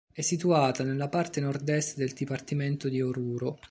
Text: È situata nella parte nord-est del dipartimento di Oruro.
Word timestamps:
È 0.11 0.21
situata 0.21 0.83
nella 0.83 1.09
parte 1.09 1.39
nord-est 1.41 1.95
del 1.97 2.13
dipartimento 2.13 2.89
di 2.89 3.03
Oruro. 3.03 3.59